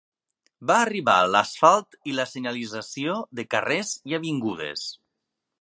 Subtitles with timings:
[0.71, 4.91] Va arribar l'asfalt i la senyalització de carrers i avingudes.